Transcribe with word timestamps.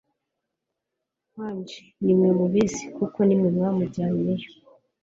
Angel 1.45 1.85
nimwe 2.03 2.29
mubizi 2.39 2.83
kuko 2.97 3.17
nimwe 3.27 3.47
mwamujyanye 3.55 4.33
yo 4.41 4.47